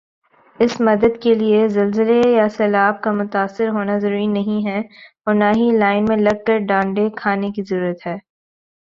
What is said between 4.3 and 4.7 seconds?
نہیں